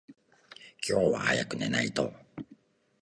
[0.89, 2.11] 今日は早く寝ないと。